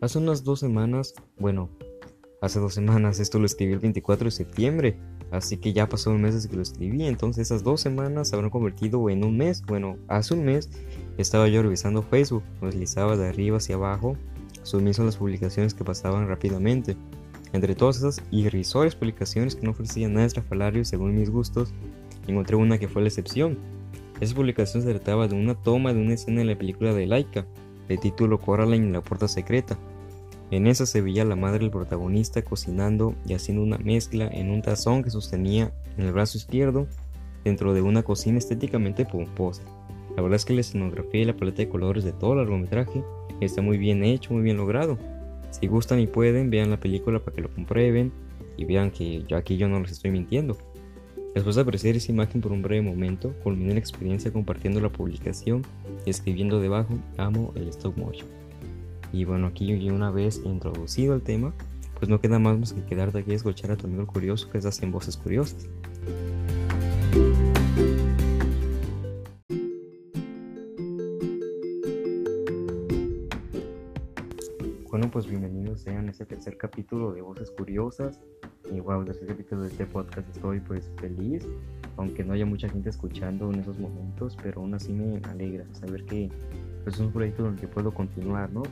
[0.00, 1.68] Hace unas dos semanas, bueno,
[2.40, 4.98] hace dos semanas, esto lo escribí el 24 de septiembre,
[5.30, 8.34] así que ya pasó un mes desde que lo escribí, entonces esas dos semanas se
[8.34, 9.60] habrán convertido en un mes.
[9.66, 10.70] Bueno, hace un mes
[11.18, 14.16] estaba yo revisando Facebook, deslizaba de arriba hacia abajo,
[14.62, 16.96] sumiso las publicaciones que pasaban rápidamente.
[17.52, 21.74] Entre todas esas irrisorias publicaciones que no ofrecían nada estrafalario según mis gustos,
[22.26, 23.58] encontré una que fue la excepción.
[24.18, 27.44] Esa publicación se trataba de una toma de una escena en la película de Laika,
[27.86, 29.76] de título Coraline en la puerta secreta.
[30.50, 34.62] En esa se veía la madre del protagonista cocinando y haciendo una mezcla en un
[34.62, 36.88] tazón que sostenía en el brazo izquierdo
[37.44, 39.62] dentro de una cocina estéticamente pomposa.
[40.16, 43.04] La verdad es que la escenografía y la paleta de colores de todo el largometraje
[43.40, 44.98] está muy bien hecho, muy bien logrado.
[45.50, 48.12] Si gustan y pueden, vean la película para que lo comprueben
[48.56, 50.58] y vean que yo aquí yo no les estoy mintiendo.
[51.32, 55.62] Después de apreciar esa imagen por un breve momento, culminé la experiencia compartiendo la publicación
[56.04, 58.39] y escribiendo debajo, amo el stop motion.
[59.12, 61.52] Y bueno, aquí una vez introducido el tema,
[61.98, 64.82] pues no queda más que quedarte aquí a escuchar a tu amigo curioso que es
[64.82, 65.68] en voces curiosas.
[74.88, 78.20] Bueno, pues bienvenidos sean a este tercer capítulo de Voces Curiosas.
[78.72, 81.48] Y wow, tercer capítulo de este podcast estoy pues feliz,
[82.00, 86.04] aunque no haya mucha gente escuchando en esos momentos, pero aún así me alegra saber
[86.04, 86.30] que
[86.82, 88.62] pues, es un proyecto en el que puedo continuar, ¿no?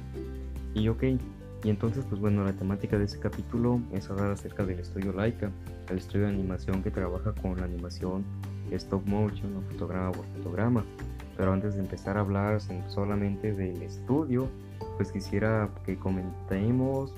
[0.75, 1.03] Y ok,
[1.65, 5.51] y entonces pues bueno, la temática de ese capítulo es hablar acerca del estudio Laika,
[5.91, 8.25] el estudio de animación que trabaja con la animación
[8.71, 10.85] stop motion o fotograma por fotograma.
[11.37, 14.49] Pero antes de empezar a hablar solamente del estudio,
[14.97, 17.13] pues quisiera que comentemos,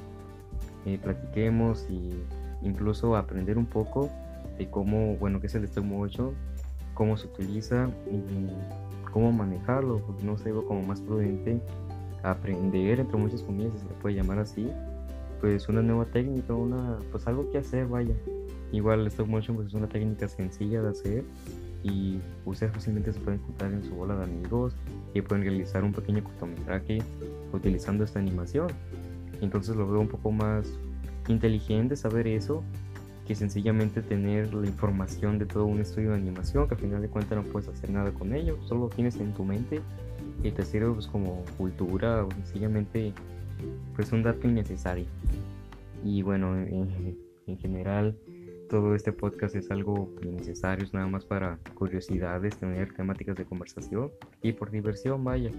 [0.87, 2.15] eh, platiquemos y
[2.63, 4.11] incluso aprender un poco
[4.61, 6.35] de cómo, bueno, qué es el stop motion,
[6.95, 11.61] cómo se utiliza y cómo manejarlo, porque no sé, como más prudente
[12.23, 14.69] aprender, entre muchas comillas, se puede llamar así,
[15.41, 18.15] pues una nueva técnica, una, pues algo que hacer, vaya.
[18.71, 21.25] Igual el stop motion pues es una técnica sencilla de hacer
[21.83, 24.77] y ustedes fácilmente se pueden juntar en su bola de amigos
[25.15, 26.99] y pueden realizar un pequeño cortometraje
[27.53, 28.69] utilizando esta animación.
[29.41, 30.71] Entonces lo veo un poco más
[31.29, 32.63] inteligente saber eso
[33.27, 37.09] que sencillamente tener la información de todo un estudio de animación que al final de
[37.09, 39.81] cuentas no puedes hacer nada con ello, solo lo tienes en tu mente
[40.43, 43.13] y te sirve pues como cultura o sencillamente
[43.95, 45.07] pues un dato innecesario.
[46.05, 48.17] Y bueno, en, en general
[48.71, 54.11] todo este podcast es algo innecesario, es nada más para curiosidades, tener temáticas de conversación
[54.43, 55.51] y por diversión, vaya.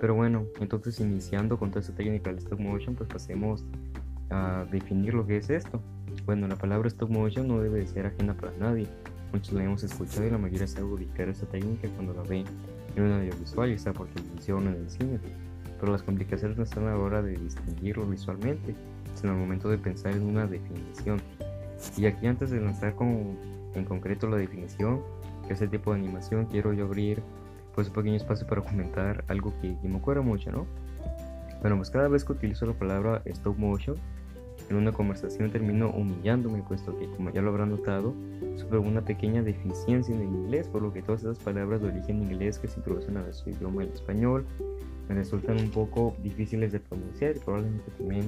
[0.00, 3.66] Pero bueno, entonces iniciando con toda esta técnica del stop motion, pues pasemos
[4.30, 5.82] a definir lo que es esto.
[6.28, 8.86] Bueno, la palabra stop motion no debe de ser ajena para nadie.
[9.32, 12.44] Muchos la hemos escuchado y la mayoría sabe ubicar esta técnica cuando la ven
[12.96, 15.18] en un audiovisual, ya sea por televisión o en el cine.
[15.80, 18.74] Pero las complicaciones no están a la hora de distinguirlo visualmente,
[19.14, 21.18] sino al momento de pensar en una definición.
[21.96, 23.38] Y aquí antes de lanzar con,
[23.74, 25.00] en concreto la definición,
[25.46, 27.22] que es el tipo de animación, quiero yo abrir
[27.74, 30.66] pues un pequeño espacio para comentar algo que, que me acuerdo mucho, ¿no?
[31.62, 33.96] Bueno, pues cada vez que utilizo la palabra stop motion
[34.68, 38.14] en una conversación termino humillándome, puesto que, como ya lo habrán notado,
[38.56, 42.22] sufro una pequeña deficiencia en el inglés, por lo que todas esas palabras de origen
[42.22, 44.44] inglés que se introducen a nuestro idioma el español
[45.08, 48.24] me resultan un poco difíciles de pronunciar y probablemente también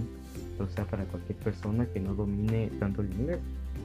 [0.58, 3.38] lo sea para cualquier persona que no domine tanto el inglés.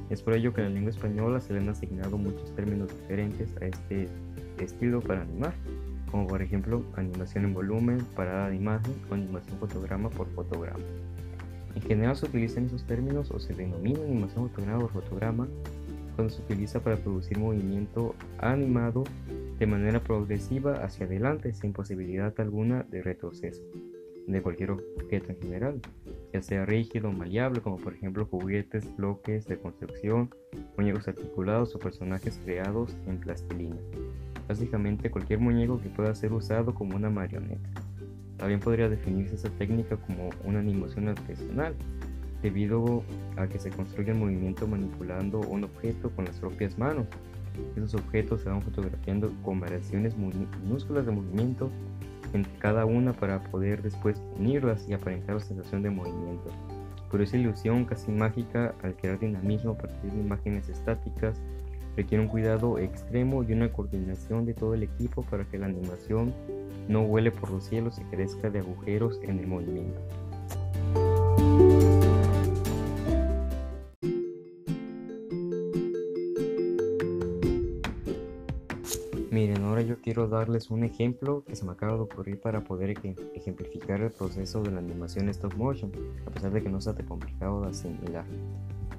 [0.09, 3.49] Es por ello que en la lengua española se le han asignado muchos términos diferentes
[3.61, 4.07] a este
[4.59, 5.53] estilo para animar,
[6.09, 10.83] como por ejemplo animación en volumen, parada de imagen o animación fotograma por fotograma.
[11.75, 15.47] En general se utilizan esos términos o se denomina animación fotograma por fotograma
[16.15, 19.03] cuando se utiliza para producir movimiento animado
[19.59, 23.63] de manera progresiva hacia adelante sin posibilidad alguna de retroceso
[24.27, 25.81] de cualquier objeto en general,
[26.33, 30.33] ya sea rígido o maleable, como por ejemplo juguetes, bloques de construcción,
[30.77, 33.77] muñecos articulados o personajes creados en plastilina.
[34.47, 37.69] Básicamente cualquier muñeco que pueda ser usado como una marioneta.
[38.37, 41.75] También podría definirse esa técnica como una animación artesanal,
[42.41, 43.03] debido
[43.37, 47.07] a que se construye el movimiento manipulando un objeto con las propias manos.
[47.75, 51.71] Esos objetos se van fotografiando con variaciones minúsculas de movimiento
[52.33, 56.51] entre cada una para poder después unirlas y aparentar la sensación de movimiento.
[57.09, 61.41] Pero esa ilusión casi mágica al crear dinamismo a partir de imágenes estáticas
[61.95, 66.33] requiere un cuidado extremo y una coordinación de todo el equipo para que la animación
[66.87, 70.01] no vuele por los cielos y crezca de agujeros en el movimiento.
[79.31, 82.95] Miren, ahora yo quiero darles un ejemplo que se me acaba de ocurrir para poder
[83.33, 85.91] ejemplificar el proceso de la animación stop motion,
[86.25, 88.25] a pesar de que no sea tan complicado de asimilar.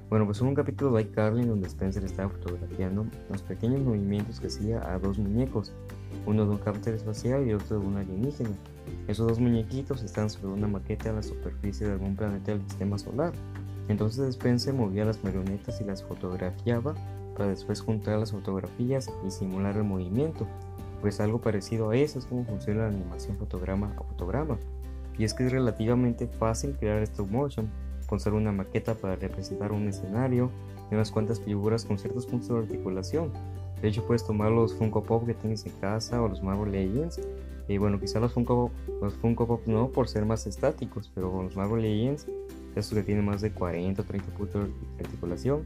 [0.09, 4.47] Bueno, pues en un capítulo de iCarly donde Spencer estaba fotografiando los pequeños movimientos que
[4.47, 5.73] hacía a dos muñecos,
[6.25, 8.55] uno de un cárter espacial y otro de un alienígena.
[9.09, 12.97] Esos dos muñequitos están sobre una maqueta a la superficie de algún planeta del sistema
[12.97, 13.33] solar.
[13.89, 16.95] Entonces Spencer movía las marionetas y las fotografiaba
[17.35, 20.47] para después juntar las fotografías y simular el movimiento.
[21.01, 24.57] Pues algo parecido a eso es como funciona la animación fotograma a fotograma.
[25.17, 27.69] Y es que es relativamente fácil crear stop motion
[28.07, 30.49] con solo una maqueta para representar un escenario
[30.89, 33.31] y unas cuantas figuras con ciertos puntos de articulación.
[33.81, 37.21] De hecho, puedes tomar los Funko Pop que tienes en casa o los Marvel Legends.
[37.67, 38.71] Y bueno, quizá los Funko,
[39.01, 42.25] los Funko Pop no por ser más estáticos, pero con los Marvel Legends,
[42.75, 45.63] estos que tienen más de 40 o 30 puntos de articulación,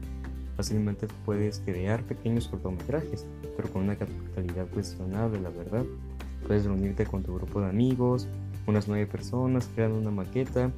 [0.56, 3.24] fácilmente puedes crear pequeños cortometrajes,
[3.56, 5.84] pero con una calidad cuestionable, la verdad.
[6.46, 8.26] Puedes reunirte con tu grupo de amigos,
[8.66, 10.72] unas 9 personas, crean una maqueta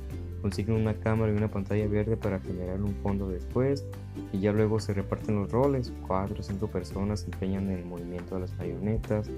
[0.44, 3.87] consiguen una cámara y una pantalla verde para generar un fondo después
[4.31, 8.35] y ya luego se reparten los roles, cuatro o cinco personas empeñan en el movimiento
[8.35, 9.31] de las marionetas,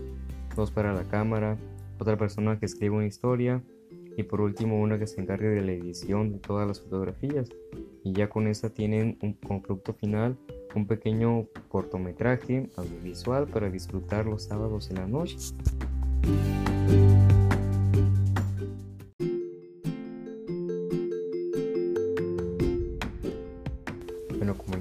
[0.56, 1.56] dos para la cámara,
[2.00, 3.62] otra persona que escribe una historia
[4.16, 7.50] y por último una que se encargue de la edición de todas las fotografías
[8.02, 10.36] y ya con esa tienen un, producto final
[10.74, 15.36] un pequeño cortometraje audiovisual para disfrutar los sábados en la noche.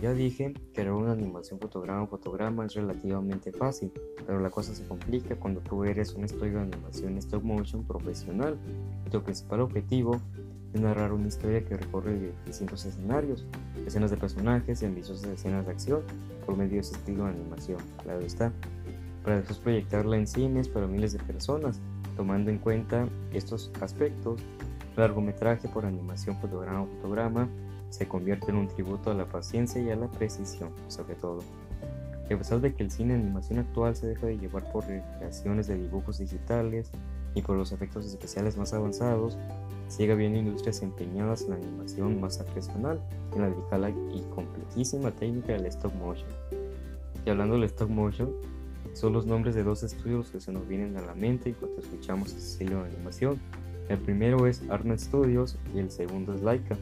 [0.06, 3.92] Ya dije, crear una animación fotograma fotograma es relativamente fácil,
[4.26, 8.56] pero la cosa se complica cuando tú eres un estudio de animación stop motion profesional.
[9.10, 10.22] Tu principal objetivo
[10.74, 13.46] es narrar una historia que recorre distintos escenarios,
[13.88, 16.02] escenas de personajes y ambiciosas escenas de acción
[16.46, 18.52] por medio de ese estilo de animación, claro está,
[19.24, 21.80] para después proyectarla en cines para miles de personas,
[22.16, 24.40] tomando en cuenta estos aspectos,
[24.96, 27.50] largometraje por animación fotograma fotograma
[27.90, 31.42] se convierte en un tributo a la paciencia y a la precisión, sobre todo.
[32.26, 35.68] a pesar de que el cine de animación actual se deja de llevar por recreaciones
[35.68, 36.92] de dibujos digitales
[37.36, 39.38] y por los efectos especiales más avanzados,
[39.88, 43.00] sigue habiendo industrias empeñadas en la animación más artesanal,
[43.34, 46.30] en la delicada y complejísima técnica del stop motion.
[47.26, 48.32] Y hablando del stop motion,
[48.94, 52.30] son los nombres de dos estudios que se nos vienen a la mente cuando escuchamos
[52.30, 53.40] este estilo de animación.
[53.90, 56.78] El primero es Arnold Studios y el segundo es Laika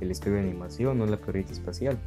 [0.00, 1.98] el estudio de animación o la perrita espacial.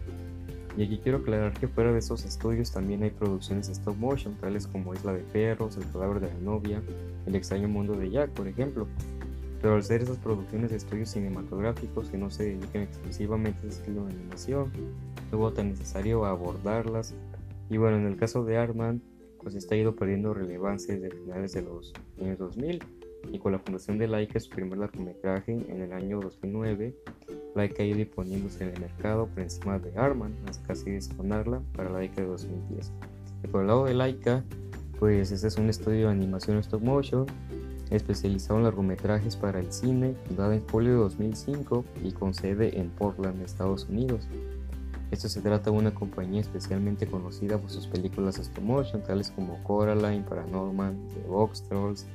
[0.77, 4.67] Y aquí quiero aclarar que fuera de esos estudios también hay producciones stop motion, tales
[4.67, 6.81] como Isla de Perros, El cadáver de la novia,
[7.25, 8.87] El extraño mundo de Jack, por ejemplo.
[9.61, 13.81] Pero al ser esas producciones de estudios cinematográficos que no se dedican exclusivamente a ese
[13.81, 14.71] estilo de animación,
[15.31, 17.13] no hubo tan necesario abordarlas.
[17.69, 19.01] Y bueno, en el caso de Arman,
[19.43, 22.81] pues está ido perdiendo relevancia desde finales de los años 2000
[23.31, 26.95] y con la fundación de Laika su primer largometraje en el año 2009,
[27.55, 31.89] Laika ha ido poniéndose en el mercado por encima de Arman hasta casi desfonarla para
[31.89, 32.91] la década de 2010.
[33.43, 34.43] Y por el lado de Laika,
[34.99, 37.25] pues este es un estudio de animación stop motion
[37.89, 42.89] especializado en largometrajes para el cine, fundada en julio de 2005 y con sede en
[42.89, 44.27] Portland, Estados Unidos.
[45.11, 49.61] Esto se trata de una compañía especialmente conocida por sus películas stop motion, tales como
[49.63, 52.07] Coraline, Paranorman, The Box Trolls,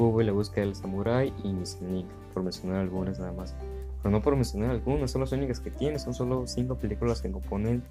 [0.00, 3.54] Cubo y la búsqueda del Samurai y Missing por mencionar algunas nada más.
[4.02, 7.30] Pero no por mencionar algunas, son las únicas que tiene, son solo cinco películas que
[7.30, 7.82] componen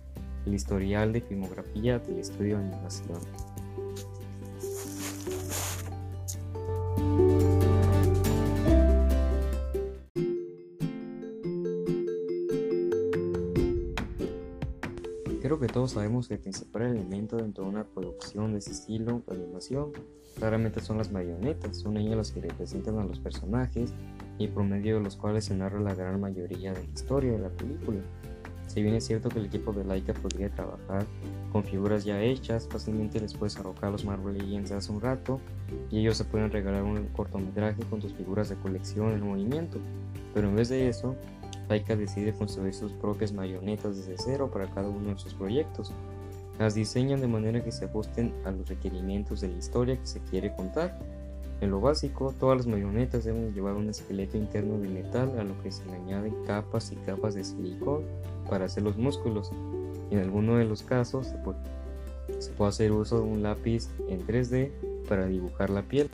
[0.47, 3.19] el historial de filmografía del estudio de animación.
[15.89, 19.91] Todos sabemos que el principal elemento dentro de una producción de ese estilo de animación
[20.37, 23.91] claramente son las marionetas, son ellas las que representan a los personajes
[24.37, 27.39] y por medio de los cuales se narra la gran mayoría de la historia de
[27.39, 28.01] la película.
[28.67, 31.07] Si bien es cierto que el equipo de Laika podría trabajar
[31.51, 35.39] con figuras ya hechas, fácilmente les puedes arrojar los Marvel Legends hace un rato
[35.89, 39.79] y ellos se pueden regalar un cortometraje con tus figuras de colección en movimiento.
[40.35, 41.15] Pero en vez de eso,
[41.69, 45.93] Laika decide construir sus propias marionetas desde cero para cada uno de sus proyectos.
[46.57, 50.19] Las diseñan de manera que se ajusten a los requerimientos de la historia que se
[50.19, 50.99] quiere contar.
[51.61, 55.61] En lo básico, todas las marionetas deben llevar un esqueleto interno de metal a lo
[55.61, 58.03] que se le añaden capas y capas de silicón
[58.49, 59.51] para hacer los músculos.
[60.11, 64.71] en alguno de los casos se puede hacer uso de un lápiz en 3D
[65.07, 66.09] para dibujar la piel.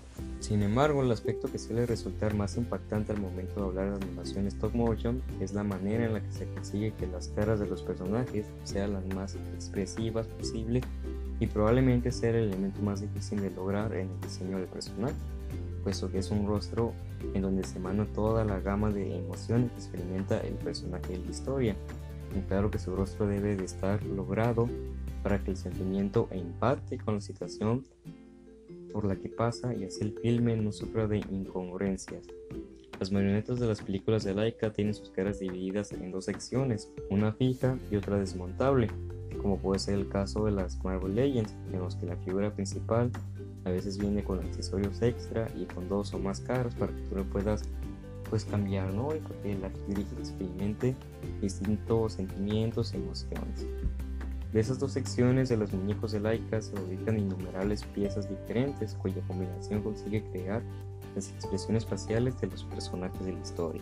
[0.46, 4.46] Sin embargo, el aspecto que suele resultar más impactante al momento de hablar de animación
[4.46, 7.82] stop motion es la manera en la que se consigue que las caras de los
[7.82, 10.82] personajes sean las más expresivas posible
[11.40, 15.16] y probablemente sea el elemento más difícil de lograr en el diseño del personaje,
[15.84, 16.94] puesto que es un rostro
[17.34, 21.32] en donde se emana toda la gama de emociones que experimenta el personaje de la
[21.32, 21.76] historia.
[22.38, 24.70] Y claro que su rostro debe de estar logrado
[25.24, 27.84] para que el sentimiento empate con la situación
[28.96, 32.24] por la que pasa y así el filme no sufra de incongruencias.
[32.98, 37.34] Las marionetas de las películas de Laika tienen sus caras divididas en dos secciones, una
[37.34, 38.88] fija y otra desmontable,
[39.42, 43.12] como puede ser el caso de las Marvel Legends, en los que la figura principal
[43.66, 47.18] a veces viene con accesorios extra y con dos o más caras para que tú
[47.18, 47.64] lo puedas
[48.30, 49.14] pues cambiar, ¿no?
[49.14, 50.96] Y que la figura experimente
[51.42, 53.68] distintos sentimientos emociones.
[54.56, 59.22] De esas dos secciones de los muñecos de Laika se ubican innumerables piezas diferentes cuya
[59.28, 60.64] combinación consigue crear
[61.14, 63.82] las expresiones faciales de los personajes de la historia.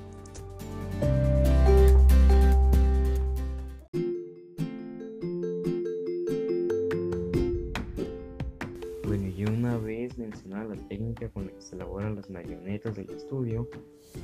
[9.03, 13.11] Bueno, y una vez mencionada la técnica con la que se elaboran las marionetas del
[13.11, 13.69] estudio,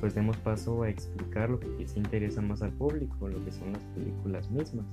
[0.00, 3.72] pues demos paso a explicar lo que quizá interesa más al público, lo que son
[3.72, 4.86] las películas mismas.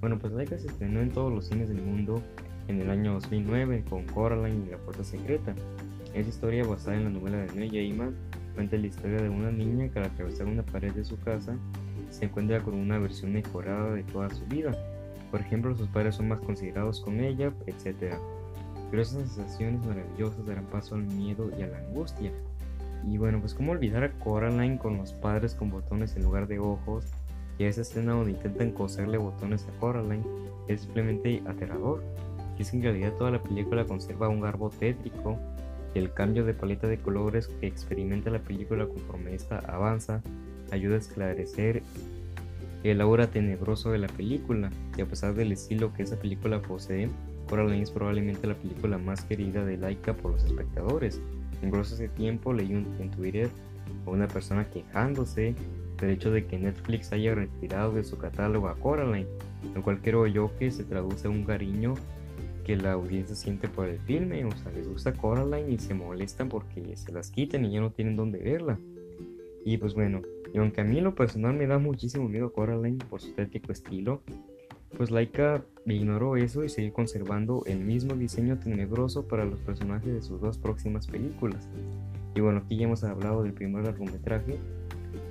[0.00, 2.22] Bueno, pues Laika se estrenó en todos los cines del mundo
[2.68, 5.54] en el año 2009 con Coraline y la Puerta Secreta,
[6.14, 8.14] esa historia, basada en la novela de Neil Gaiman,
[8.54, 11.56] cuenta la historia de una niña que al atravesar una pared de su casa
[12.10, 14.72] se encuentra con una versión mejorada de toda su vida.
[15.30, 18.14] Por ejemplo, sus padres son más considerados con ella, etc.
[18.90, 22.32] Pero esas sensaciones maravillosas darán paso al miedo y a la angustia.
[23.06, 26.58] Y bueno, pues cómo olvidar a Coraline con los padres con botones en lugar de
[26.58, 27.04] ojos
[27.58, 30.24] y esa escena donde intentan coserle botones a Coraline
[30.68, 32.02] es simplemente aterrador.
[32.56, 35.38] Y es que en realidad toda la película conserva un garbo tétrico
[35.94, 40.22] y el cambio de paleta de colores que experimenta la película conforme esta avanza
[40.70, 41.82] ayuda a esclarecer
[42.84, 47.08] el aura tenebroso de la película y a pesar del estilo que esa película posee,
[47.48, 51.20] Coraline es probablemente la película más querida de Laika por los espectadores.
[51.62, 53.48] Incluso hace tiempo leí en Twitter
[54.06, 55.56] a una persona quejándose
[56.00, 59.28] del hecho de que Netflix haya retirado de su catálogo a Coraline,
[59.74, 61.94] lo cual creo yo que se traduce a un cariño
[62.64, 66.48] que la audiencia siente por el filme, o sea, les gusta Coraline y se molestan
[66.48, 68.78] porque se las quitan y ya no tienen dónde verla.
[69.64, 73.20] Y pues bueno, y aunque a mí lo personal me da muchísimo miedo Coraline por
[73.20, 74.22] su tétrico estilo,
[74.96, 80.22] pues Laika ignoró eso y sigue conservando el mismo diseño tenebroso para los personajes de
[80.22, 81.68] sus dos próximas películas.
[82.34, 84.58] Y bueno, aquí ya hemos hablado del primer largometraje,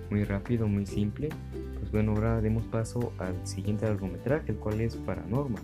[0.10, 1.30] muy rápido, muy simple.
[1.80, 5.64] Pues bueno, ahora demos paso al siguiente largometraje, el cual es Paranormal.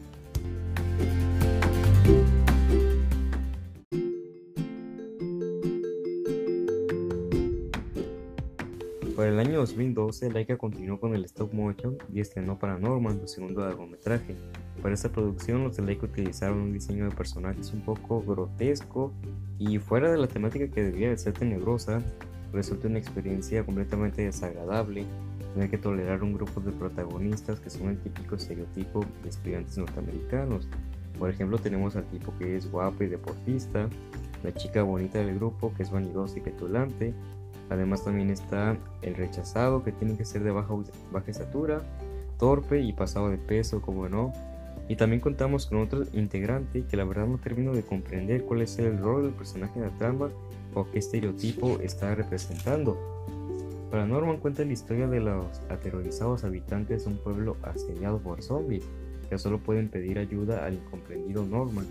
[9.16, 13.62] Para el año 2012, Laika continuó con el stop motion y estrenó Paranormal, su segundo
[13.62, 14.36] largometraje.
[14.82, 19.14] Para esta producción, los de Laika utilizaron un diseño de personajes un poco grotesco
[19.60, 22.02] y fuera de la temática que debía de ser tenebrosa,
[22.54, 25.06] resulta una experiencia completamente desagradable
[25.54, 30.68] tener que tolerar un grupo de protagonistas que son el típico estereotipo de estudiantes norteamericanos.
[31.20, 33.88] Por ejemplo, tenemos al tipo que es guapo y deportista,
[34.44, 37.14] la chica bonita del grupo que es vanidosa y petulante,
[37.70, 40.76] Además también está el rechazado que tiene que ser de baja,
[41.12, 41.82] baja estatura,
[42.38, 44.34] torpe y pasado de peso, como no.
[44.90, 48.78] Y también contamos con otro integrante que la verdad no termino de comprender cuál es
[48.80, 50.30] el rol del personaje de la trama
[50.74, 52.98] o qué estereotipo está representando.
[53.92, 58.84] Para Norman cuenta la historia de los aterrorizados habitantes de un pueblo asediado por zombies,
[59.30, 61.86] que solo pueden pedir ayuda al incomprendido Norman,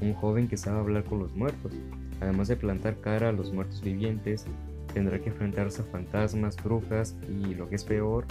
[0.00, 1.72] un joven que sabe hablar con los muertos,
[2.20, 4.46] además de plantar cara a los muertos vivientes
[4.92, 8.24] tendrá que enfrentarse a fantasmas, brujas y, lo que es peor,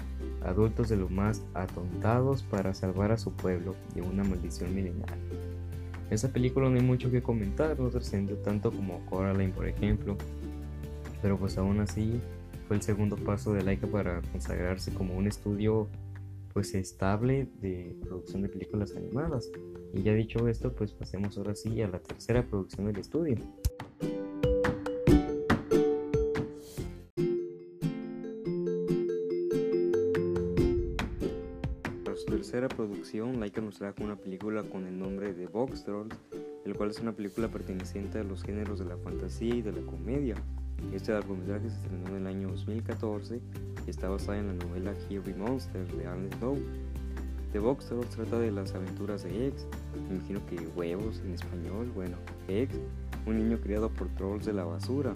[0.43, 5.17] adultos de lo más atontados para salvar a su pueblo de una maldición milenaria.
[6.09, 10.17] Esta película no hay mucho que comentar, no trascendió tanto como Coraline, por ejemplo,
[11.21, 12.19] pero pues aún así
[12.67, 15.87] fue el segundo paso de Laika para consagrarse como un estudio
[16.53, 19.51] pues estable de producción de películas animadas.
[19.93, 23.35] Y ya dicho esto, pues pasemos ahora sí a la tercera producción del estudio.
[32.49, 36.15] Tercera producción, Laika nos trajo una película con el nombre de Box Trolls,
[36.65, 39.81] el cual es una película perteneciente a los géneros de la fantasía y de la
[39.81, 40.33] comedia.
[40.91, 43.39] Este largometraje se estrenó en el año 2014
[43.85, 46.57] y está basada en la novela Here Monster de Arne Snow.
[47.51, 49.67] The Box Trolls trata de las aventuras de X,
[50.09, 52.79] me imagino que huevos en español, bueno, X,
[53.27, 55.13] un niño criado por trolls de la basura,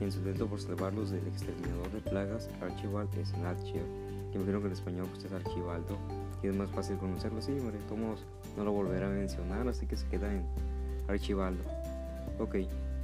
[0.00, 3.84] en su intento por salvarlos del exterminador de plagas Archibald Snatcher,
[4.32, 5.96] que imagino que en español pues es Archibaldo,
[6.44, 8.20] y es más fácil conocerlo así, hombre, tomos
[8.56, 10.44] no lo volverá a mencionar, así que se queda en
[11.08, 11.64] archivarlo.
[12.38, 12.56] Ok,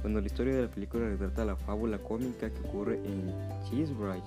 [0.03, 3.33] bueno, la historia de la película retrata la fábula cómica que ocurre en
[3.65, 4.23] Cheesebridge,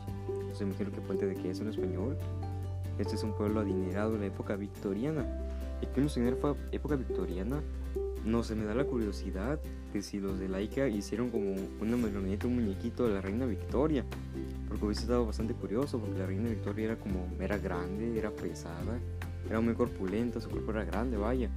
[0.60, 2.16] me imagino que puente de que es en español.
[2.98, 5.26] Este es un pueblo adinerado en la época victoriana.
[5.82, 7.60] Y que en la época victoriana,
[8.24, 9.60] no se me da la curiosidad
[9.92, 14.04] de si los de Laika hicieron como una marioneta, un muñequito de la reina Victoria.
[14.68, 18.98] Porque hubiese estado bastante curioso, porque la reina Victoria era como, era grande, era pesada,
[19.48, 21.50] era muy corpulenta, su cuerpo era grande, vaya.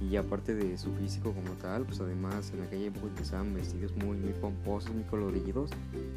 [0.00, 4.16] Y aparte de su físico como tal, pues además en aquella época utilizaban vestidos muy,
[4.16, 5.70] muy pomposos, muy coloridos.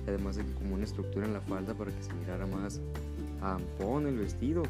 [0.07, 2.81] Además de que como una estructura en la falda para que se mirara más
[3.41, 4.63] ampón el vestido.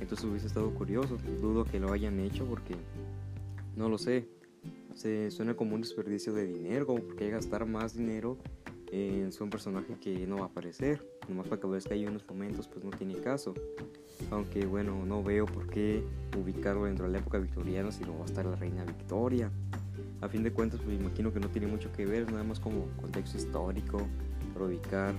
[0.00, 1.18] Entonces hubiese estado curioso.
[1.40, 2.74] Dudo que lo hayan hecho porque
[3.76, 4.28] no lo sé.
[4.94, 8.38] Se suena como un desperdicio de dinero, como porque gastar más dinero
[8.92, 11.02] en un personaje que no va a aparecer.
[11.28, 13.54] Nomás para que que hay unos momentos, pues no tiene caso.
[14.30, 16.04] Aunque bueno, no veo por qué
[16.38, 19.50] ubicarlo dentro de la época victoriana si no va a estar la reina Victoria.
[20.20, 22.86] A fin de cuentas, pues imagino que no tiene mucho que ver, nada más como
[23.00, 24.06] contexto histórico,
[24.52, 25.14] para ubicar,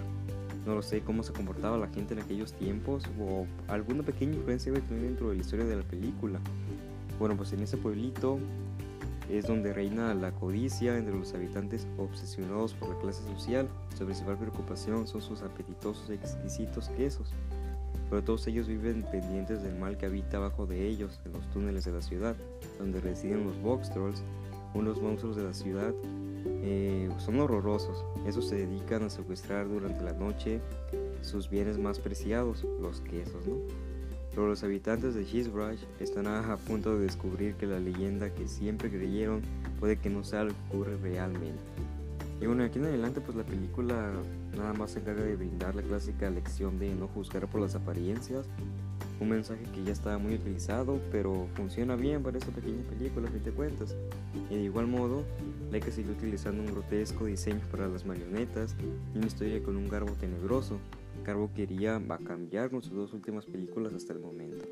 [0.65, 4.71] no lo sé, cómo se comportaba la gente en aquellos tiempos o alguna pequeña influencia
[4.71, 6.39] tener dentro de la historia de la película.
[7.19, 8.39] Bueno, pues en ese pueblito
[9.29, 13.67] es donde reina la codicia entre los habitantes obsesionados por la clase social.
[13.97, 17.33] Su principal preocupación son sus apetitosos y exquisitos quesos
[18.13, 21.85] pero todos ellos viven pendientes del mal que habita abajo de ellos, en los túneles
[21.85, 22.35] de la ciudad,
[22.77, 24.21] donde residen los Box Trolls,
[24.75, 25.93] unos monstruos de la ciudad.
[26.45, 30.61] Eh, son horrorosos, esos se dedican a secuestrar durante la noche
[31.21, 33.55] sus bienes más preciados, los quesos, ¿no?
[34.33, 38.89] Pero los habitantes de Cheesebrush están a punto de descubrir que la leyenda que siempre
[38.89, 39.41] creyeron
[39.79, 41.61] puede que no sea lo que ocurre realmente.
[42.41, 44.11] Y bueno, aquí en adelante pues la película
[44.57, 48.45] nada más se encarga de brindar la clásica lección de no juzgar por las apariencias,
[49.19, 53.31] un mensaje que ya estaba muy utilizado, pero funciona bien para esta pequeña película, a
[53.31, 53.95] fin de cuentas.
[54.49, 55.23] Y de igual modo,
[55.71, 58.75] Leica siguió utilizando un grotesco diseño para las marionetas
[59.13, 60.79] y una historia con un garbo tenebroso,
[61.23, 64.65] garbo que iría a cambiar con sus dos últimas películas hasta el momento.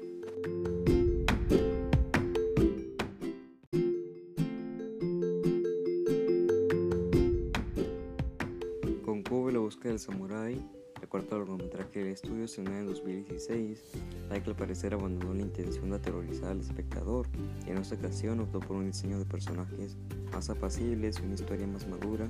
[9.84, 10.62] del Samurai,
[11.02, 13.82] el cuarto largometraje del estudio, se en 2016.
[14.30, 17.26] Like al parecer abandonó la intención de aterrorizar al espectador
[17.66, 19.98] y en esta ocasión optó por un diseño de personajes
[20.32, 22.28] más apacibles una historia más madura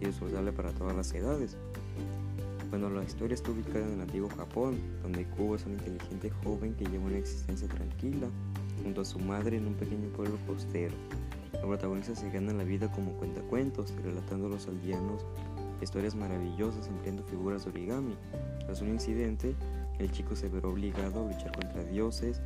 [0.00, 1.56] y disfrutable para todas las edades.
[2.70, 6.74] Bueno, la historia está ubicada en el antiguo Japón, donde Kubo es un inteligente joven
[6.74, 8.28] que lleva una existencia tranquila
[8.82, 10.94] junto a su madre en un pequeño pueblo costero.
[11.54, 15.24] La protagonista se gana la vida como cuentacuentos, relatando a los aldeanos
[15.80, 18.14] historias maravillosas empleando figuras de origami.
[18.66, 19.54] Tras un incidente,
[19.98, 22.42] el chico se verá obligado a luchar contra dioses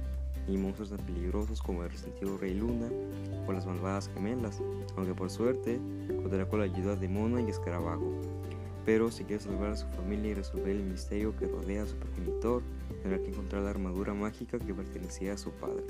[0.48, 2.88] y monstruos tan peligrosos como el resentido Rey Luna
[3.46, 4.61] o las malvadas gemelas,
[4.96, 5.80] aunque por suerte
[6.22, 8.12] contará con la ayuda de Mona y Escarabajo.
[8.85, 11.95] Pero si quiere salvar a su familia y resolver el misterio que rodea a su
[11.97, 12.62] progenitor,
[13.03, 15.85] tendrá que encontrar la armadura mágica que pertenecía a su padre.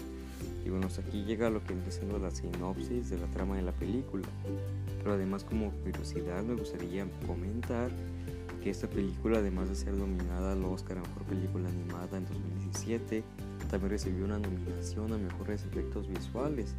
[0.64, 3.62] Y bueno, hasta aquí llega lo que viene siendo la sinopsis de la trama de
[3.62, 4.28] la película.
[4.98, 7.90] Pero además como curiosidad me gustaría comentar
[8.62, 13.24] que esta película, además de ser nominada al Oscar a Mejor Película Animada en 2017,
[13.70, 16.74] también recibió una nominación a Mejores Efectos Visuales,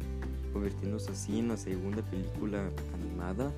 [0.52, 3.52] convirtiéndose así en la segunda película animada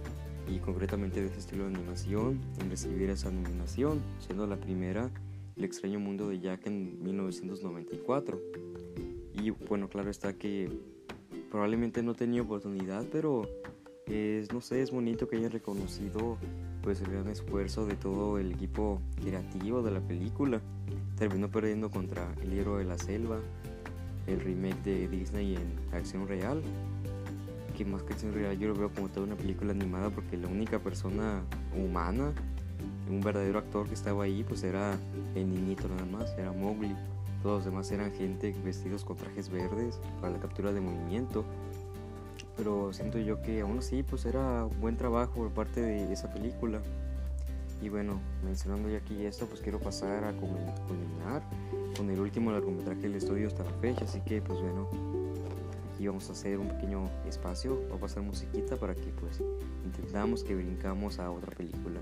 [0.48, 5.11] y concretamente de este estilo de animación en recibir esa nominación, siendo la primera
[5.56, 8.40] El extraño mundo de Jack en 1994.
[9.35, 10.70] Y bueno, claro está que
[11.50, 13.48] probablemente no tenía oportunidad, pero
[14.06, 16.38] es, no sé, es bonito que haya reconocido
[16.82, 20.61] pues el gran esfuerzo de todo el equipo creativo de la película.
[21.16, 23.40] Terminó perdiendo contra El Hierro de la Selva,
[24.26, 26.62] el remake de Disney en acción real.
[27.77, 30.49] Que más que acción real yo lo veo como toda una película animada porque la
[30.49, 31.43] única persona
[31.77, 32.33] humana,
[33.11, 34.97] un verdadero actor que estaba ahí, pues era
[35.35, 36.95] el niñito nada más, era Mowgli.
[37.43, 41.45] Todos los demás eran gente vestidos con trajes verdes para la captura de movimiento
[42.57, 46.81] pero siento yo que aún así pues era buen trabajo por parte de esa película.
[47.83, 51.43] Y bueno, mencionando ya aquí esto, pues quiero pasar a culminar
[51.97, 54.89] con el último largometraje del estudio hasta la fecha, así que pues bueno,
[56.09, 59.42] vamos a hacer un pequeño espacio, a pasar musiquita para que pues
[59.85, 62.01] intentamos que brincamos a otra película.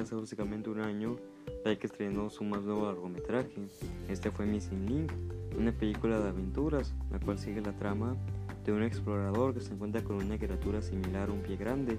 [0.00, 1.16] hace básicamente un año,
[1.64, 3.68] que estrenó su más nuevo largometraje.
[4.08, 5.12] Este fue Missing Link,
[5.58, 8.16] una película de aventuras, la cual sigue la trama
[8.64, 11.98] de un explorador que se encuentra con una criatura similar a un pie grande,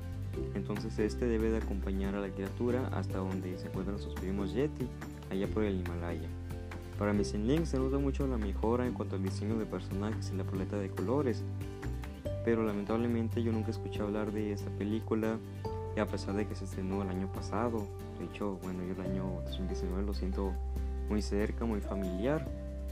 [0.56, 4.88] Entonces este debe de acompañar a la criatura hasta donde se encuentran sus primos Yeti,
[5.30, 6.28] allá por el Himalaya.
[6.98, 10.38] Para Missing Link se nota mucho la mejora en cuanto al diseño de personajes y
[10.38, 11.44] la paleta de colores,
[12.44, 15.38] pero lamentablemente yo nunca escuché hablar de esta película
[15.96, 17.88] y a pesar de que se estrenó el año pasado,
[18.20, 20.54] de hecho, bueno, yo el año 2019 lo siento
[21.10, 22.46] muy cerca, muy familiar,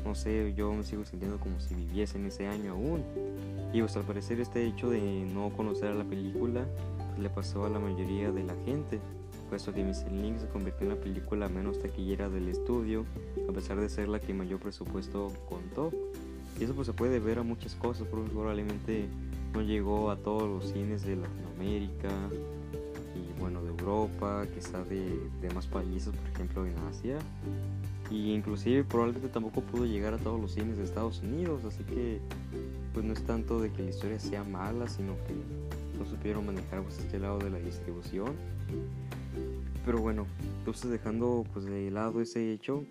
[0.05, 3.03] no sé, yo me sigo sintiendo como si viviese en ese año aún.
[3.73, 5.01] Y pues al parecer este hecho de
[5.33, 6.65] no conocer a la película
[7.19, 8.99] le pasó a la mayoría de la gente,
[9.49, 13.05] puesto que Missing Link se convirtió en la película menos taquillera del estudio,
[13.49, 15.91] a pesar de ser la que mayor presupuesto contó.
[16.59, 19.07] Y eso pues se puede ver a muchas cosas, porque probablemente
[19.53, 22.09] no llegó a todos los cines de Latinoamérica
[23.15, 27.17] y bueno de Europa, quizá de demás países, por ejemplo en Asia
[28.09, 32.19] y inclusive probablemente tampoco pudo llegar a todos los cines de Estados Unidos, así que
[32.93, 35.66] pues no es tanto de que la historia sea mala, sino que
[36.17, 38.35] supieron manejar pues, este lado de la distribución.
[39.85, 40.25] Pero bueno,
[40.59, 42.83] entonces dejando pues de lado ese hecho,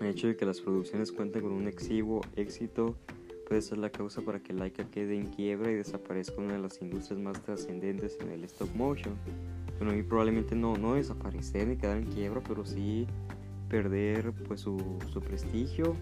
[0.00, 2.96] el hecho de que las producciones cuenten con un exiguo éxito
[3.48, 6.80] puede ser la causa para que Laika quede en quiebra y desaparezca una de las
[6.82, 9.14] industrias más trascendentes en el stop motion.
[9.78, 13.06] Bueno, y probablemente no, no desaparecer ni quedar en quiebra, pero sí
[13.68, 15.94] perder pues su, su prestigio,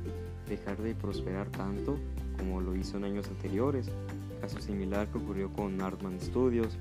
[0.48, 1.98] dejar de prosperar tanto
[2.38, 3.90] como lo hizo en años anteriores.
[4.40, 6.78] Caso similar que ocurrió con Artman Studios,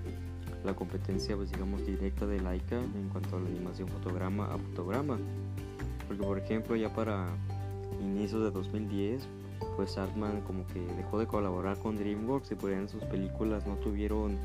[0.63, 5.17] la competencia pues digamos directa de Laika en cuanto a la animación fotograma a fotograma.
[6.07, 7.27] Porque por ejemplo ya para
[8.01, 9.27] inicios de 2010
[9.75, 13.75] pues Artman como que dejó de colaborar con DreamWorks y por en sus películas no
[13.75, 14.37] tuvieron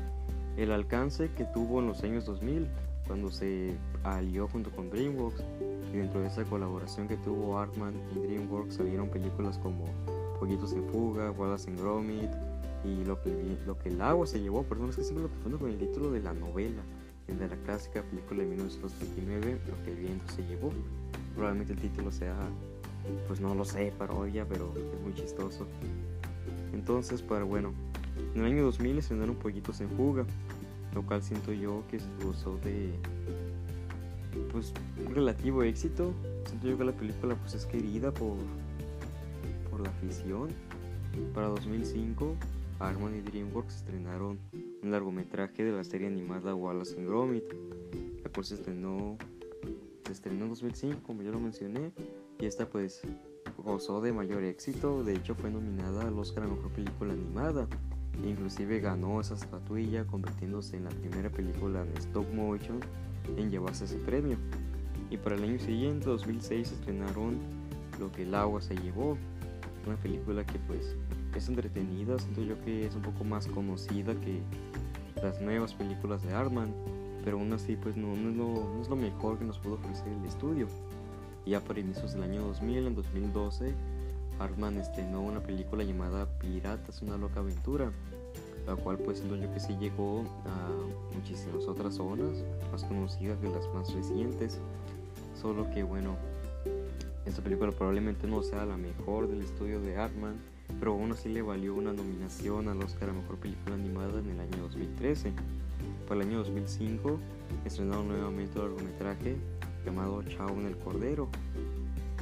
[0.57, 2.67] el alcance que tuvo en los años 2000
[3.07, 5.43] cuando se alió junto con DreamWorks
[5.91, 9.85] y dentro de esa colaboración que tuvo Artman y DreamWorks salieron películas como
[10.39, 12.31] Pollitos en Fuga, Wallace en Gromit
[12.83, 15.59] y lo que, lo que el agua se llevó, perdón es que siempre lo confundo
[15.59, 16.81] con el título de la novela,
[17.27, 20.71] el de la clásica película de 1929, Lo que el viento se llevó.
[21.35, 22.35] Probablemente el título sea,
[23.27, 25.65] pues no lo sé, parodia, pero es muy chistoso.
[26.73, 27.73] Entonces, para bueno,
[28.35, 30.25] en el año 2000 estrenaron Pollitos en Fuga,
[30.93, 32.91] lo cual siento yo que se gozó de
[34.51, 34.73] pues
[35.05, 36.13] un relativo éxito.
[36.45, 38.35] Siento yo que la película pues es querida por,
[39.69, 40.49] por la afición.
[41.33, 42.35] Para 2005,
[42.83, 44.39] Arman y DreamWorks estrenaron
[44.81, 47.45] un largometraje de la serie animada Wallace and Gromit,
[48.23, 49.17] la cual se estrenó,
[50.05, 51.93] se estrenó en 2005, como ya lo mencioné,
[52.39, 53.01] y esta pues
[53.57, 57.67] gozó de mayor éxito, de hecho fue nominada al Oscar a Mejor Película Animada,
[58.21, 62.81] e inclusive ganó esa estatuilla convirtiéndose en la primera película en stop motion
[63.37, 64.37] en llevarse ese premio.
[65.09, 67.37] Y para el año siguiente, 2006, estrenaron
[67.99, 69.17] Lo que el agua se llevó,
[69.85, 70.95] una película que pues
[71.39, 74.41] es entretenida, siento yo que es un poco más conocida que
[75.21, 76.73] las nuevas películas de Artman,
[77.23, 78.13] pero aún así pues no,
[78.81, 80.67] es lo mejor que nos pudo ofrecer el estudio.
[81.45, 83.73] Ya para inicios del año 2000, en 2012,
[84.39, 87.91] Artman estrenó una película llamada Piratas, una loca aventura,
[88.65, 93.49] la cual pues siento yo que sí llegó a muchísimas otras zonas más conocidas que
[93.49, 94.59] las más recientes
[95.39, 96.15] solo que bueno
[97.25, 100.35] esta película probablemente no sea la mejor del estudio de Artman
[100.79, 104.39] pero aún así le valió una nominación al Oscar a Mejor Película Animada en el
[104.39, 105.33] año 2013
[106.07, 107.19] para el año 2005
[107.65, 109.35] estrenaron nuevamente un largometraje
[109.85, 111.29] llamado Chao en el Cordero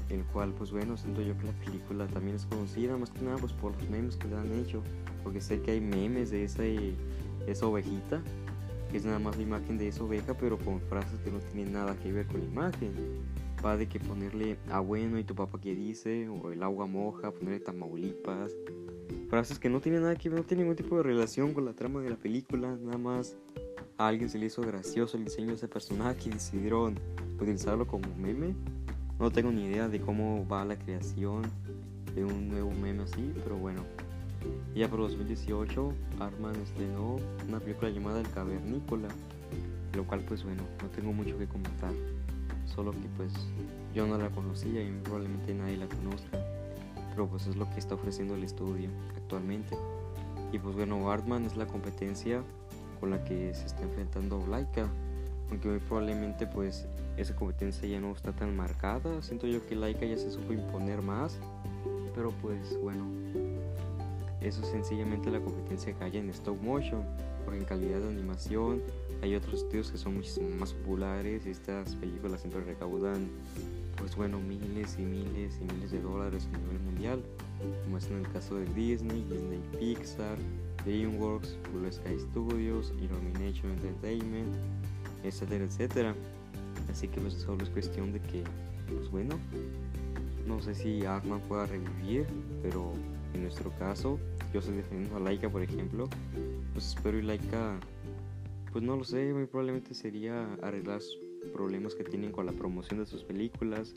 [0.09, 3.37] el cual pues bueno siento yo que la película también es conocida más que nada
[3.37, 4.83] pues por los memes que le han hecho
[5.23, 6.63] porque sé que hay memes de esa,
[7.47, 8.21] esa ovejita,
[8.91, 11.73] que es nada más la imagen de esa oveja, pero con frases que no tienen
[11.73, 12.91] nada que ver con la imagen.
[13.63, 17.31] Va de que ponerle a bueno y tu papá que dice, o el agua moja,
[17.31, 18.51] ponerle Tamaulipas.
[19.29, 21.73] Frases que no tienen nada que ver, no tienen ningún tipo de relación con la
[21.73, 23.37] trama de la película, nada más
[23.97, 26.99] a alguien se le hizo gracioso el diseño de ese personaje y decidieron
[27.35, 28.55] utilizarlo como meme.
[29.19, 31.43] No tengo ni idea de cómo va la creación
[32.15, 33.83] de un nuevo meme así, pero bueno,
[34.75, 39.09] ya por 2018, Arman estrenó una película llamada El Cavernícola,
[39.95, 41.93] lo cual pues bueno, no tengo mucho que comentar,
[42.73, 43.31] solo que pues
[43.93, 46.39] yo no la conocía y probablemente nadie la conozca,
[47.09, 49.75] pero pues es lo que está ofreciendo el estudio actualmente.
[50.51, 52.41] Y pues bueno, Artman es la competencia
[52.99, 54.87] con la que se está enfrentando Laika,
[55.49, 60.05] aunque muy probablemente pues esa competencia ya no está tan marcada, siento yo que Laika
[60.05, 61.37] ya se supo imponer más,
[62.15, 63.05] pero pues bueno,
[64.41, 67.03] eso es sencillamente la competencia que hay en stop motion,
[67.43, 68.81] porque en calidad de animación
[69.21, 73.29] hay otros estudios que son muchísimo más populares y estas películas siempre recaudan,
[73.97, 77.23] pues bueno, miles y miles y miles de dólares a nivel mundial,
[77.83, 80.37] como es en el caso de Disney, Disney Pixar,
[80.85, 84.55] DreamWorks, Blue Sky Studios, Illumination Entertainment,
[85.23, 86.15] etcétera, etcétera.
[86.89, 88.43] Así que pues solo es cuestión de que,
[88.87, 89.35] pues bueno,
[90.47, 92.25] no sé si Arman pueda revivir,
[92.63, 92.93] pero
[93.33, 94.19] en nuestro caso,
[94.53, 96.09] yo estoy defendiendo a Laika, por ejemplo,
[96.73, 97.79] pues espero y Laika,
[98.71, 101.01] pues no lo sé, muy probablemente sería arreglar
[101.53, 103.93] problemas que tienen con la promoción de sus películas,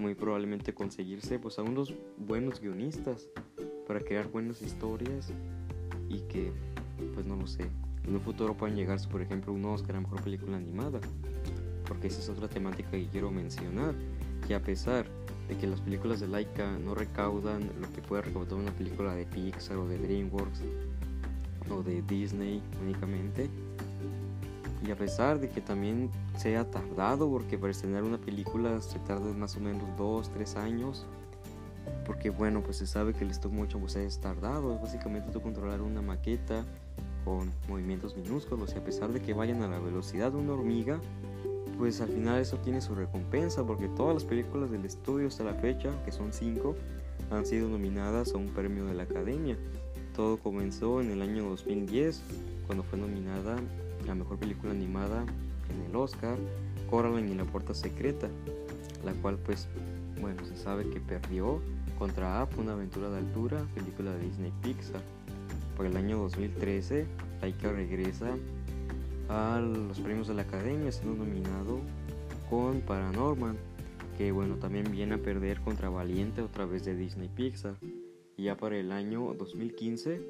[0.00, 3.28] muy probablemente conseguirse pues a unos buenos guionistas
[3.86, 5.32] para crear buenas historias
[6.08, 6.52] y que
[7.14, 7.68] pues no lo sé,
[8.06, 11.00] en un futuro puedan llegarse por ejemplo un Oscar a mejor película animada,
[11.86, 13.94] porque esa es otra temática que quiero mencionar,
[14.46, 15.06] que a pesar
[15.48, 19.26] de que las películas de Laika no recaudan lo que puede recaudar una película de
[19.26, 20.62] Pixar o de DreamWorks
[21.70, 23.48] o de Disney únicamente,
[24.84, 29.32] y a pesar de que también sea tardado, porque para estrenar una película se tarda
[29.32, 31.06] más o menos 2, 3 años,
[32.04, 35.40] porque bueno, pues se sabe que el stop motion pues es tardado, es básicamente tú
[35.40, 36.64] controlar una maqueta
[37.24, 41.00] con movimientos minúsculos y a pesar de que vayan a la velocidad de una hormiga,
[41.78, 45.54] pues al final eso tiene su recompensa, porque todas las películas del estudio hasta la
[45.54, 46.74] fecha, que son 5,
[47.30, 49.58] han sido nominadas a un premio de la Academia.
[50.14, 52.22] Todo comenzó en el año 2010,
[52.66, 53.56] cuando fue nominada
[54.06, 55.24] la mejor película animada
[55.74, 56.38] en el Oscar,
[56.88, 58.28] Coraline y la puerta secreta,
[59.04, 59.68] la cual pues
[60.20, 61.60] bueno se sabe que perdió
[61.98, 65.00] contra Up, una aventura de altura, película de Disney Pixar.
[65.76, 67.06] Por el año 2013,
[67.42, 68.36] Laika regresa
[69.28, 71.80] a los premios de la Academia siendo nominado
[72.48, 73.56] con Paranorman,
[74.16, 77.74] que bueno también viene a perder contra Valiente otra vez de Disney Pixar.
[78.36, 80.20] Y ya para el año 2015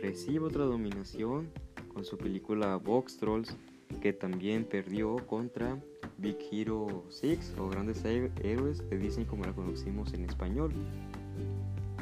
[0.00, 1.48] recibe otra nominación
[1.94, 3.56] con su película Box Trolls,
[4.02, 5.80] que también perdió contra
[6.18, 10.72] Big Hero 6 o Grandes Héroes de Disney como la conocimos en español.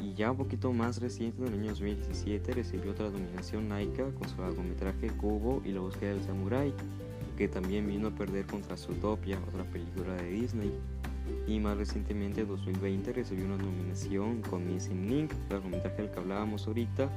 [0.01, 4.27] Y ya un poquito más reciente, en el año 2017, recibió otra nominación Naika con
[4.27, 6.73] su largometraje Kubo y la búsqueda del Samurai,
[7.37, 10.73] que también vino a perder contra Zootopia, otra película de Disney.
[11.47, 16.67] Y más recientemente, en 2020, recibió una nominación con Missing Link, largometraje del que hablábamos
[16.67, 17.09] ahorita,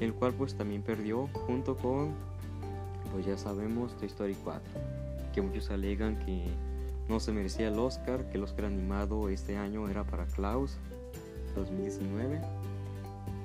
[0.00, 2.12] el cual pues también perdió junto con,
[3.12, 4.62] pues ya sabemos, Toy Story 4,
[5.34, 6.44] que muchos alegan que
[7.08, 10.76] no se merecía el Oscar, que el Oscar animado este año era para Klaus
[11.54, 12.40] 2019.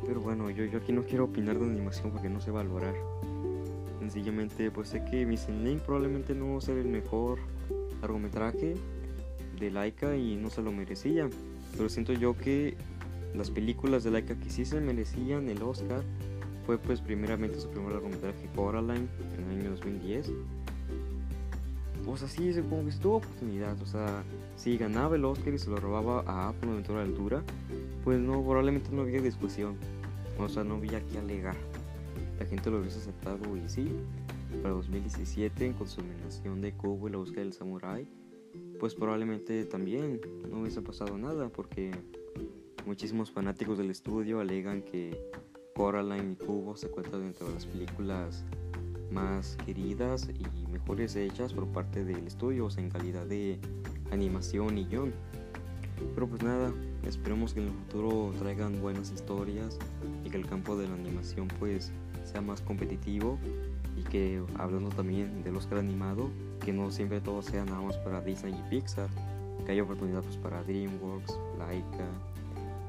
[0.06, 2.96] Pero bueno, yo, yo aquí no quiero opinar de animación porque no sé valorar.
[4.00, 7.40] Sencillamente, pues sé que Missing Link probablemente no va a ser el mejor
[8.02, 8.74] largometraje
[9.60, 11.30] de Laika y no se lo merecía.
[11.78, 12.76] Pero siento yo que
[13.36, 16.02] las películas de Laika que sí se merecían el Oscar
[16.66, 20.32] fue pues primeramente su primer largometraje Coraline en el año 2010.
[22.08, 23.80] O sea, sí, como que tuvo oportunidad.
[23.82, 24.24] O sea,
[24.56, 27.44] si ganaba el Oscar y se lo robaba a Apple en de altura,
[28.04, 29.76] pues no, probablemente no había discusión.
[30.38, 31.56] O sea, no había que alegar.
[32.40, 33.92] La gente lo hubiese aceptado y sí.
[34.62, 36.02] Para 2017, con su
[36.62, 38.06] de Kubo y la búsqueda del Samurai,
[38.80, 40.20] pues probablemente también
[40.50, 41.92] no hubiese pasado nada porque
[42.86, 45.18] muchísimos fanáticos del estudio alegan que
[45.76, 48.44] Coraline y Cubo se cuentan dentro de las películas
[49.12, 53.60] más queridas y mejores hechas por parte del estudio, o sea, en calidad de
[54.12, 55.14] animación y guion.
[56.16, 56.74] Pero pues nada,
[57.06, 59.78] esperemos que en el futuro traigan buenas historias
[60.26, 61.92] y que el campo de la animación pues
[62.24, 63.38] sea más competitivo
[63.98, 66.30] y que hablando también del Oscar animado,
[66.64, 69.10] que no siempre todo sea nada más para Disney y Pixar,
[69.66, 72.08] que haya oportunidad pues para DreamWorks, Laika,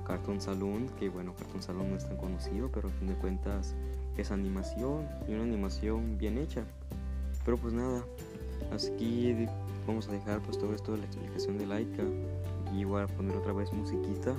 [0.07, 3.75] Cartoon Saloon, que bueno, Cartoon Saloon no es tan conocido, pero a fin de cuentas
[4.17, 6.65] es animación y una animación bien hecha.
[7.45, 8.05] Pero pues nada,
[8.73, 9.47] aquí
[9.87, 12.05] vamos a dejar pues todo esto de la explicación de Laika
[12.73, 14.35] y igual poner otra vez musiquita,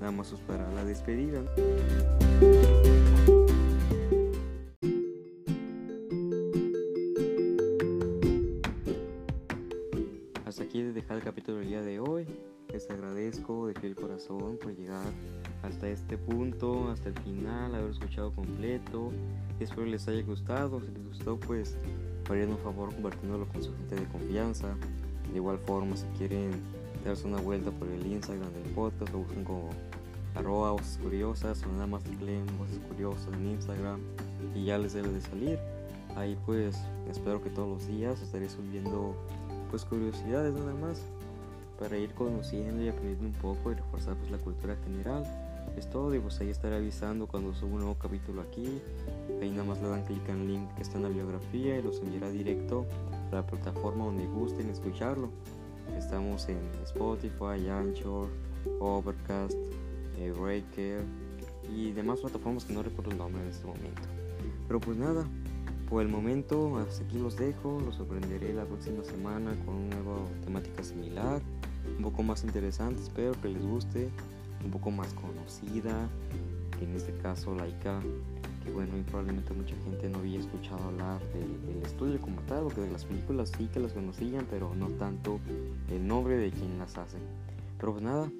[0.00, 1.42] nada más para la despedida.
[10.44, 11.99] Hasta aquí de dejar el capítulo del día de hoy.
[12.80, 15.04] Les agradezco de el corazón por llegar
[15.62, 19.12] hasta este punto, hasta el final, haber escuchado completo.
[19.60, 20.80] Espero les haya gustado.
[20.80, 21.76] Si les gustó, pues
[22.30, 24.74] harían un favor compartiéndolo con su gente de confianza.
[25.30, 26.52] De igual forma, si quieren
[27.04, 29.68] darse una vuelta por el Instagram del podcast, lo busquen como
[30.34, 34.00] arroba voces curiosas o nada más tecleen voces curiosas en Instagram
[34.54, 35.58] y ya les debe de salir.
[36.16, 36.78] Ahí pues
[37.10, 39.14] espero que todos los días estaré subiendo
[39.70, 41.02] pues curiosidades nada más
[41.80, 45.24] para ir conociendo y aprendiendo un poco y reforzar pues, la cultura general.
[45.76, 48.80] Es todo y pues ahí estaré avisando cuando suba un nuevo capítulo aquí.
[49.40, 52.00] Ahí nada más le dan clic el link que está en la biografía y los
[52.00, 52.86] enviará directo
[53.32, 55.30] a la plataforma donde gusten escucharlo.
[55.96, 58.28] Estamos en Spotify, Anchor,
[58.78, 59.56] Overcast,
[60.18, 61.02] eh, Breaker
[61.74, 64.02] y demás plataformas que no recuerdo el nombre en este momento.
[64.66, 65.24] Pero pues nada,
[65.88, 70.24] por el momento hasta aquí los dejo, los sorprenderé la próxima semana con una nueva
[70.44, 71.40] temática similar,
[72.00, 74.08] un poco más interesante, espero que les guste,
[74.64, 76.08] un poco más conocida,
[76.80, 78.00] en este caso laica,
[78.64, 82.80] que bueno, y probablemente mucha gente no había escuchado hablar del estudio como tal, porque
[82.80, 85.40] de las películas sí que las conocían, pero no tanto
[85.90, 87.18] el nombre de quien las hace.
[87.78, 88.32] Pero pues nada,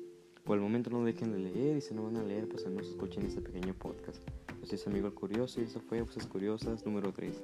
[0.45, 2.83] por el momento no dejen de leer y si no van a leer, pues no
[2.83, 4.23] se escuchen este pequeño podcast.
[4.59, 7.43] Yo soy su amigo el curioso y eso fue Voces Curiosas número 3.